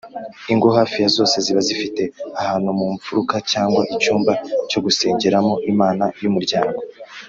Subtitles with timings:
[0.51, 2.03] ingo hafi ya zose ziba zifite
[2.41, 4.31] ahantu mu mfuruka cyangwa icyumba
[4.69, 6.79] cyo gusengeramo imana y’umuryango